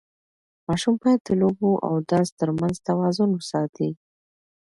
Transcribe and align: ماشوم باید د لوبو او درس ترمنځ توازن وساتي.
ماشوم 0.67 0.95
باید 1.01 1.19
د 1.23 1.29
لوبو 1.41 1.69
او 1.87 1.93
درس 2.11 2.29
ترمنځ 2.39 2.75
توازن 2.87 3.29
وساتي. 3.33 3.89